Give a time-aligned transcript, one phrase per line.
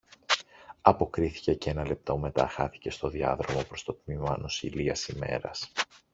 [0.81, 5.71] αποκρίθηκε και ένα λεπτό μετά χάθηκε στο διάδρομο προς το τμήμα νοσηλείας ημέρας